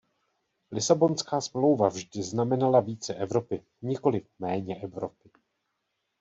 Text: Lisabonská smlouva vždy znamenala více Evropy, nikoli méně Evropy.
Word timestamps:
Lisabonská 0.71 1.41
smlouva 1.41 1.87
vždy 1.89 2.23
znamenala 2.23 2.79
více 2.79 3.13
Evropy, 3.15 3.63
nikoli 3.81 4.25
méně 4.39 4.75
Evropy. 4.81 5.29